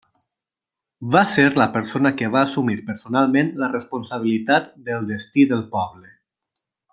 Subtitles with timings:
[1.15, 6.11] Va ser la persona que va assumir personalment la responsabilitat del destí del poble.